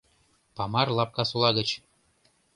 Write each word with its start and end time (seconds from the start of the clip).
Памар 0.55 0.87
Лапкасола 0.97 1.49
гыч. 1.57 1.69